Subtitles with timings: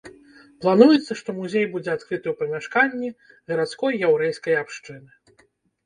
[0.65, 3.09] Плануецца, што музей будзе адкрыты ў памяшканні
[3.53, 5.09] гарадской яўрэйскай абшчыны.